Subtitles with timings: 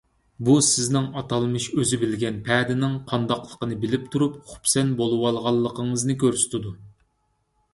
[0.45, 6.75] بۇ سىزنىڭ ئاتالمىش ئۆزى بىلگەن پەدىنىڭ قانداقلىقىنى بىلىپ تۇرۇپ خۇپسەن بولۇۋالغانلىقىڭىزنى كۆرسىتىدۇ.